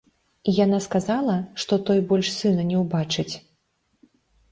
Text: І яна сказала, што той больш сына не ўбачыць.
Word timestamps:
І 0.51 0.51
яна 0.59 0.77
сказала, 0.85 1.35
што 1.63 1.77
той 1.89 1.99
больш 2.13 2.31
сына 2.37 2.65
не 2.71 2.77
ўбачыць. 2.83 3.29